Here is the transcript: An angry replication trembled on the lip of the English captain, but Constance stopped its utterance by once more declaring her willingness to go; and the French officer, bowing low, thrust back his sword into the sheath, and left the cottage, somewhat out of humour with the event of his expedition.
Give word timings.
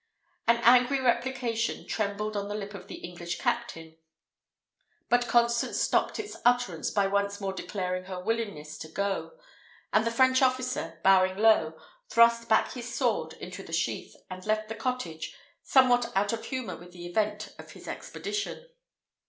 An 0.47 0.57
angry 0.63 0.99
replication 0.99 1.85
trembled 1.87 2.35
on 2.35 2.47
the 2.47 2.55
lip 2.55 2.73
of 2.73 2.87
the 2.87 3.05
English 3.07 3.37
captain, 3.37 3.97
but 5.09 5.27
Constance 5.27 5.79
stopped 5.79 6.17
its 6.19 6.35
utterance 6.43 6.89
by 6.89 7.05
once 7.05 7.39
more 7.39 7.53
declaring 7.53 8.05
her 8.05 8.19
willingness 8.19 8.79
to 8.79 8.87
go; 8.87 9.33
and 9.93 10.03
the 10.03 10.09
French 10.09 10.41
officer, 10.41 10.99
bowing 11.03 11.37
low, 11.37 11.77
thrust 12.09 12.49
back 12.49 12.73
his 12.73 12.91
sword 12.91 13.33
into 13.33 13.61
the 13.61 13.73
sheath, 13.73 14.15
and 14.27 14.43
left 14.47 14.69
the 14.69 14.73
cottage, 14.75 15.35
somewhat 15.61 16.11
out 16.15 16.33
of 16.33 16.45
humour 16.45 16.75
with 16.75 16.93
the 16.93 17.05
event 17.05 17.53
of 17.59 17.73
his 17.73 17.87
expedition. 17.87 18.69